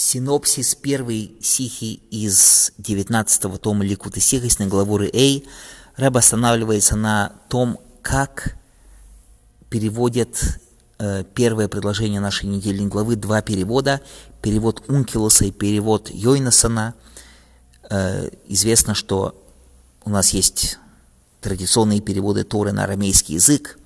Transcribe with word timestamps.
Синопсис 0.00 0.74
первой 0.76 1.36
сихи 1.42 2.00
из 2.10 2.72
19-го 2.78 3.58
тома 3.58 3.84
Ликута 3.84 4.18
Сихис 4.18 4.56
главуры 4.56 5.10
Эй. 5.12 5.46
Рэб 5.96 6.16
останавливается 6.16 6.96
на 6.96 7.34
том, 7.50 7.78
как 8.00 8.56
переводят 9.68 10.58
э, 10.98 11.24
первое 11.34 11.68
предложение 11.68 12.18
нашей 12.18 12.46
недельной 12.46 12.86
главы, 12.86 13.16
два 13.16 13.42
перевода. 13.42 14.00
Перевод 14.40 14.82
Ункилоса 14.88 15.44
и 15.44 15.50
перевод 15.50 16.08
Йойнасона. 16.10 16.94
Э, 17.90 18.30
известно, 18.48 18.94
что 18.94 19.38
у 20.06 20.08
нас 20.08 20.30
есть 20.30 20.78
традиционные 21.42 22.00
переводы 22.00 22.44
Торы 22.44 22.72
на 22.72 22.84
арамейский 22.84 23.34
язык, 23.34 23.78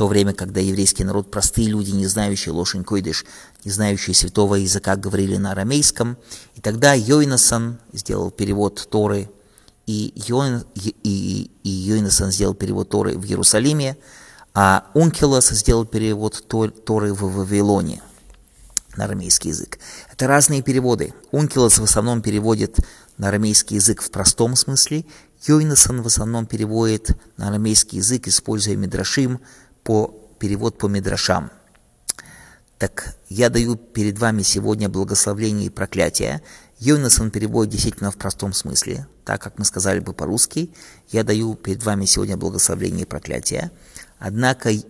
то 0.00 0.06
время, 0.06 0.32
когда 0.32 0.62
еврейский 0.62 1.04
народ, 1.04 1.30
простые 1.30 1.68
люди, 1.68 1.90
не 1.90 2.06
знающие 2.06 2.54
лошадь 2.54 2.86
койдыш, 2.86 3.26
не 3.66 3.70
знающие 3.70 4.14
святого 4.14 4.54
языка, 4.54 4.96
говорили 4.96 5.36
на 5.36 5.52
арамейском. 5.52 6.16
И 6.54 6.62
тогда 6.62 6.94
Йойнасан 6.94 7.78
сделал 7.92 8.30
перевод 8.30 8.88
Торы, 8.90 9.30
и, 9.86 10.14
Йон, 10.26 10.64
и, 10.74 11.50
и 11.62 11.68
Йойнасан 11.68 12.32
сделал 12.32 12.54
перевод 12.54 12.88
Торы 12.88 13.18
в 13.18 13.26
Иерусалиме, 13.26 13.98
а 14.54 14.86
Ункилос 14.94 15.50
сделал 15.50 15.84
перевод 15.84 16.46
Торы 16.48 17.12
в 17.12 17.20
Вавилоне 17.20 18.00
на 18.96 19.04
арамейский 19.04 19.50
язык. 19.50 19.80
Это 20.10 20.26
разные 20.26 20.62
переводы. 20.62 21.12
Ункилос 21.30 21.78
в 21.78 21.84
основном 21.84 22.22
переводит 22.22 22.78
на 23.18 23.28
арамейский 23.28 23.76
язык 23.76 24.00
в 24.00 24.10
простом 24.10 24.56
смысле, 24.56 25.04
Йойнасон 25.46 26.00
в 26.00 26.06
основном 26.06 26.46
переводит 26.46 27.18
на 27.36 27.48
арамейский 27.48 27.98
язык, 27.98 28.28
используя 28.28 28.76
мидрашим, 28.76 29.40
по 29.82 30.14
перевод 30.38 30.78
по 30.78 30.86
Мидрашам. 30.86 31.50
Так 32.78 33.14
я 33.28 33.50
даю 33.50 33.76
перед 33.76 34.18
вами 34.18 34.42
сегодня 34.42 34.88
благословление 34.88 35.66
и 35.66 35.70
проклятие. 35.70 36.42
Йонасон 36.78 37.30
переводит 37.30 37.72
действительно 37.72 38.10
в 38.10 38.16
простом 38.16 38.54
смысле, 38.54 39.06
так 39.26 39.42
как 39.42 39.58
мы 39.58 39.66
сказали 39.66 40.00
бы 40.00 40.14
по-русски. 40.14 40.72
Я 41.10 41.22
даю 41.22 41.54
перед 41.56 41.82
вами 41.84 42.06
сегодня 42.06 42.38
благословение 42.38 43.02
и 43.02 43.04
проклятие. 43.04 43.70
Однако 44.18 44.70
э, 44.70 44.80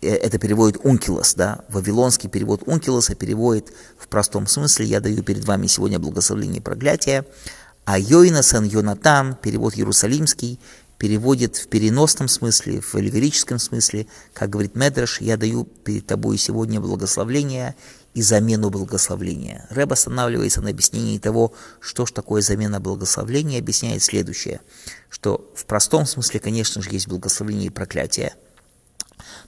это 0.00 0.38
переводит 0.38 0.80
Ункилос, 0.82 1.34
да, 1.34 1.64
вавилонский 1.68 2.28
перевод 2.28 2.64
Ункилоса 2.66 3.14
переводит 3.14 3.72
в 3.96 4.08
простом 4.08 4.48
смысле. 4.48 4.86
Я 4.86 4.98
даю 5.00 5.22
перед 5.22 5.44
вами 5.44 5.68
сегодня 5.68 6.00
благословение 6.00 6.58
и 6.58 6.60
проклятие. 6.62 7.24
А 7.84 8.00
Йоинасон, 8.00 8.64
Йонатан, 8.64 9.36
перевод 9.36 9.78
Иерусалимский, 9.78 10.58
переводит 10.98 11.56
в 11.56 11.68
переносном 11.68 12.28
смысле, 12.28 12.80
в 12.80 12.94
аллегорическом 12.94 13.58
смысле, 13.58 14.06
как 14.32 14.50
говорит 14.50 14.74
Медраш, 14.74 15.20
я 15.20 15.36
даю 15.36 15.64
перед 15.64 16.06
тобой 16.06 16.38
сегодня 16.38 16.80
благословление 16.80 17.76
и 18.14 18.22
замену 18.22 18.70
благословления. 18.70 19.66
Рэб 19.70 19.92
останавливается 19.92 20.60
на 20.60 20.70
объяснении 20.70 21.18
того, 21.18 21.52
что 21.80 22.04
ж 22.04 22.10
такое 22.10 22.42
замена 22.42 22.80
благословления, 22.80 23.60
объясняет 23.60 24.02
следующее, 24.02 24.60
что 25.08 25.50
в 25.54 25.66
простом 25.66 26.04
смысле, 26.04 26.40
конечно 26.40 26.82
же, 26.82 26.90
есть 26.90 27.08
благословение 27.08 27.66
и 27.66 27.70
проклятие– 27.70 28.34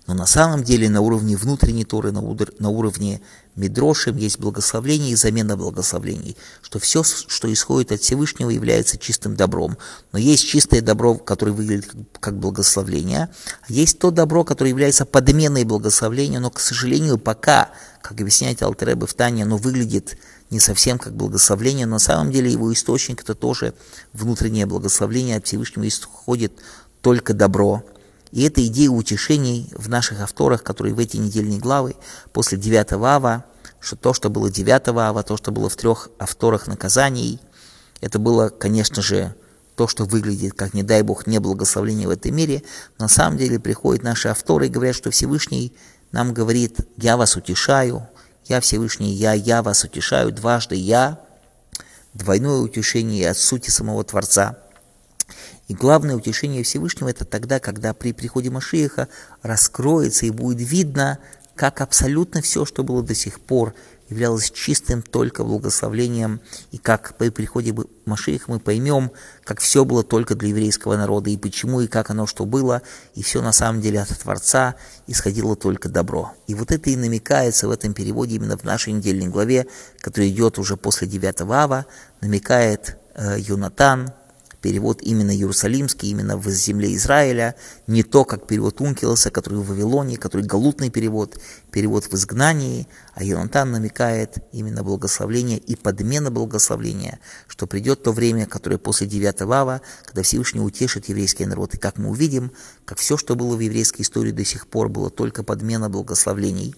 но 0.06 0.14
на 0.14 0.26
самом 0.26 0.64
деле 0.64 0.88
на 0.88 1.00
уровне 1.00 1.36
внутренней 1.36 1.84
Торы, 1.84 2.12
на, 2.12 2.68
уровне 2.68 3.20
Мидрошем 3.56 4.16
есть 4.16 4.38
благословление 4.38 5.12
и 5.12 5.16
замена 5.16 5.56
благословлений, 5.56 6.36
что 6.62 6.78
все, 6.78 7.02
что 7.02 7.52
исходит 7.52 7.92
от 7.92 8.00
Всевышнего, 8.00 8.50
является 8.50 8.96
чистым 8.96 9.36
добром. 9.36 9.76
Но 10.12 10.18
есть 10.18 10.46
чистое 10.46 10.80
добро, 10.80 11.14
которое 11.16 11.52
выглядит 11.52 11.90
как, 12.20 12.38
благословление, 12.38 13.28
а 13.68 13.72
есть 13.72 13.98
то 13.98 14.10
добро, 14.10 14.44
которое 14.44 14.70
является 14.70 15.04
подменой 15.04 15.64
благословения, 15.64 16.40
но, 16.40 16.50
к 16.50 16.60
сожалению, 16.60 17.18
пока, 17.18 17.70
как 18.02 18.20
объясняет 18.20 18.62
Алтеребе 18.62 19.06
в 19.06 19.14
Тане, 19.14 19.42
оно 19.42 19.56
выглядит 19.56 20.16
не 20.50 20.58
совсем 20.58 20.98
как 20.98 21.14
благословление, 21.14 21.86
но 21.86 21.92
на 21.92 21.98
самом 21.98 22.32
деле 22.32 22.50
его 22.50 22.72
источник 22.72 23.22
это 23.22 23.34
тоже 23.34 23.74
внутреннее 24.12 24.66
благословение. 24.66 25.36
От 25.36 25.46
Всевышнего 25.46 25.86
исходит 25.86 26.52
только 27.02 27.34
добро, 27.34 27.84
и 28.32 28.42
эта 28.42 28.64
идея 28.66 28.90
утешений 28.90 29.68
в 29.74 29.88
наших 29.88 30.20
авторах, 30.20 30.62
которые 30.62 30.94
в 30.94 30.98
эти 30.98 31.16
недельные 31.16 31.58
главы, 31.58 31.96
после 32.32 32.58
9 32.58 32.92
ава, 32.92 33.44
что 33.80 33.96
то, 33.96 34.14
что 34.14 34.30
было 34.30 34.50
9 34.50 34.88
ава, 34.88 35.22
то, 35.22 35.36
что 35.36 35.50
было 35.50 35.68
в 35.68 35.76
трех 35.76 36.10
авторах 36.18 36.66
наказаний, 36.66 37.40
это 38.00 38.18
было, 38.18 38.48
конечно 38.48 39.02
же, 39.02 39.34
то, 39.74 39.88
что 39.88 40.04
выглядит 40.04 40.52
как, 40.54 40.74
не 40.74 40.82
дай 40.82 41.02
Бог, 41.02 41.26
неблагословление 41.26 42.06
в 42.06 42.10
этом 42.10 42.34
мире, 42.34 42.62
на 42.98 43.08
самом 43.08 43.36
деле 43.38 43.58
приходят 43.58 44.04
наши 44.04 44.28
авторы 44.28 44.66
и 44.66 44.70
говорят, 44.70 44.94
что 44.94 45.10
Всевышний 45.10 45.74
нам 46.12 46.32
говорит, 46.32 46.80
я 46.98 47.16
вас 47.16 47.36
утешаю, 47.36 48.06
я 48.46 48.60
Всевышний, 48.60 49.12
я, 49.12 49.32
я 49.32 49.62
вас 49.62 49.82
утешаю, 49.84 50.32
дважды 50.32 50.76
я, 50.76 51.18
двойное 52.14 52.58
утешение 52.58 53.30
от 53.30 53.38
сути 53.38 53.70
самого 53.70 54.04
Творца– 54.04 54.58
и 55.70 55.74
главное 55.74 56.16
утешение 56.16 56.64
Всевышнего 56.64 57.10
это 57.10 57.24
тогда, 57.24 57.60
когда 57.60 57.94
при 57.94 58.12
приходе 58.12 58.50
Машииха 58.50 59.06
раскроется 59.40 60.26
и 60.26 60.30
будет 60.30 60.68
видно, 60.68 61.20
как 61.54 61.80
абсолютно 61.80 62.42
все, 62.42 62.64
что 62.64 62.82
было 62.82 63.04
до 63.04 63.14
сих 63.14 63.38
пор, 63.38 63.74
являлось 64.08 64.50
чистым 64.50 65.00
только 65.00 65.44
благословлением, 65.44 66.40
и 66.72 66.78
как 66.78 67.16
при 67.18 67.28
приходе 67.28 67.72
Машииха 68.04 68.50
мы 68.50 68.58
поймем, 68.58 69.12
как 69.44 69.60
все 69.60 69.84
было 69.84 70.02
только 70.02 70.34
для 70.34 70.48
еврейского 70.48 70.96
народа, 70.96 71.30
и 71.30 71.36
почему, 71.36 71.82
и 71.82 71.86
как 71.86 72.10
оно 72.10 72.26
что 72.26 72.46
было, 72.46 72.82
и 73.14 73.22
все 73.22 73.40
на 73.40 73.52
самом 73.52 73.80
деле 73.80 74.00
от 74.00 74.08
Творца 74.08 74.74
исходило 75.06 75.54
только 75.54 75.88
добро. 75.88 76.32
И 76.48 76.54
вот 76.56 76.72
это 76.72 76.90
и 76.90 76.96
намекается 76.96 77.68
в 77.68 77.70
этом 77.70 77.94
переводе 77.94 78.34
именно 78.34 78.58
в 78.58 78.64
нашей 78.64 78.92
недельной 78.92 79.28
главе, 79.28 79.68
которая 80.00 80.30
идет 80.30 80.58
уже 80.58 80.76
после 80.76 81.06
9 81.06 81.42
ава, 81.42 81.86
намекает 82.20 82.98
э, 83.14 83.36
Юнатан, 83.38 84.12
перевод 84.60 85.02
именно 85.02 85.30
иерусалимский, 85.30 86.10
именно 86.10 86.36
в 86.36 86.48
земле 86.50 86.94
Израиля, 86.94 87.54
не 87.86 88.02
то, 88.02 88.24
как 88.24 88.46
перевод 88.46 88.80
Ункилоса, 88.80 89.30
который 89.30 89.60
в 89.60 89.68
Вавилоне, 89.68 90.16
который 90.16 90.46
галутный 90.46 90.90
перевод, 90.90 91.38
перевод 91.70 92.04
в 92.04 92.14
изгнании, 92.14 92.86
а 93.14 93.24
Йонатан 93.24 93.70
намекает 93.70 94.38
именно 94.52 94.82
благословление 94.82 95.58
и 95.58 95.76
подмена 95.76 96.30
благословления, 96.30 97.20
что 97.48 97.66
придет 97.66 98.02
то 98.02 98.12
время, 98.12 98.46
которое 98.46 98.78
после 98.78 99.06
9 99.06 99.42
ава, 99.42 99.80
когда 100.04 100.22
Всевышний 100.22 100.60
утешит 100.60 101.08
еврейский 101.08 101.46
народ. 101.46 101.74
И 101.74 101.78
как 101.78 101.98
мы 101.98 102.10
увидим, 102.10 102.52
как 102.84 102.98
все, 102.98 103.16
что 103.16 103.34
было 103.36 103.56
в 103.56 103.60
еврейской 103.60 104.02
истории 104.02 104.32
до 104.32 104.44
сих 104.44 104.66
пор, 104.66 104.88
было 104.88 105.10
только 105.10 105.42
подмена 105.42 105.88
благословлений. 105.88 106.74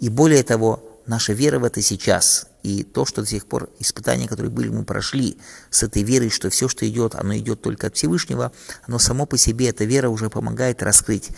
И 0.00 0.08
более 0.08 0.42
того, 0.42 0.87
наша 1.08 1.32
вера 1.32 1.58
в 1.58 1.64
это 1.64 1.82
сейчас. 1.82 2.46
И 2.62 2.84
то, 2.84 3.04
что 3.04 3.22
до 3.22 3.28
сих 3.28 3.46
пор 3.46 3.70
испытания, 3.78 4.28
которые 4.28 4.50
были, 4.50 4.68
мы 4.68 4.84
прошли 4.84 5.38
с 5.70 5.82
этой 5.82 6.02
верой, 6.02 6.30
что 6.30 6.50
все, 6.50 6.68
что 6.68 6.88
идет, 6.88 7.14
оно 7.14 7.36
идет 7.36 7.62
только 7.62 7.88
от 7.88 7.96
Всевышнего, 7.96 8.52
оно 8.86 8.98
само 8.98 9.26
по 9.26 9.36
себе, 9.36 9.68
эта 9.68 9.84
вера 9.84 10.08
уже 10.08 10.28
помогает 10.30 10.82
раскрыть, 10.82 11.30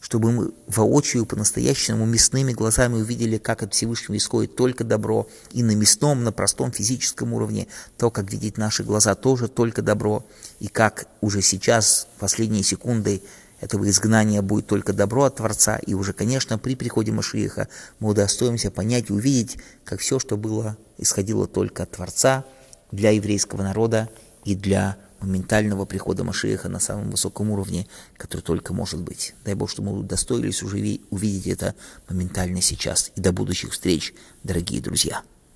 чтобы 0.00 0.32
мы 0.32 0.52
воочию, 0.66 1.24
по-настоящему, 1.24 2.04
мясными 2.04 2.52
глазами 2.52 2.96
увидели, 2.96 3.38
как 3.38 3.62
от 3.62 3.72
Всевышнего 3.72 4.18
исходит 4.18 4.54
только 4.54 4.84
добро, 4.84 5.26
и 5.52 5.62
на 5.62 5.74
мясном, 5.74 6.22
на 6.22 6.30
простом 6.30 6.72
физическом 6.72 7.32
уровне, 7.32 7.68
то, 7.96 8.10
как 8.10 8.30
видеть 8.30 8.58
наши 8.58 8.84
глаза, 8.84 9.14
тоже 9.14 9.48
только 9.48 9.80
добро, 9.80 10.26
и 10.60 10.68
как 10.68 11.06
уже 11.22 11.40
сейчас, 11.40 12.06
последние 12.18 12.62
секунды, 12.62 13.22
этого 13.60 13.88
изгнания 13.88 14.42
будет 14.42 14.66
только 14.66 14.92
добро 14.92 15.24
от 15.24 15.36
Творца, 15.36 15.76
и 15.76 15.94
уже, 15.94 16.12
конечно, 16.12 16.58
при 16.58 16.76
приходе 16.76 17.12
Машииха 17.12 17.68
мы 18.00 18.10
удостоимся 18.10 18.70
понять 18.70 19.10
и 19.10 19.12
увидеть, 19.12 19.58
как 19.84 20.00
все, 20.00 20.18
что 20.18 20.36
было, 20.36 20.76
исходило 20.98 21.46
только 21.46 21.84
от 21.84 21.92
Творца 21.92 22.44
для 22.90 23.10
еврейского 23.10 23.62
народа 23.62 24.08
и 24.44 24.54
для 24.54 24.96
моментального 25.20 25.84
прихода 25.84 26.22
Машииха 26.22 26.68
на 26.68 26.80
самом 26.80 27.10
высоком 27.10 27.50
уровне, 27.50 27.86
который 28.16 28.42
только 28.42 28.74
может 28.74 29.00
быть. 29.00 29.34
Дай 29.44 29.54
Бог, 29.54 29.70
чтобы 29.70 29.90
мы 29.90 29.98
удостоились 30.00 30.62
уже 30.62 30.76
увидеть 31.10 31.46
это 31.46 31.74
моментально 32.08 32.60
сейчас. 32.60 33.10
И 33.16 33.20
до 33.20 33.32
будущих 33.32 33.72
встреч, 33.72 34.14
дорогие 34.42 34.80
друзья. 34.80 35.22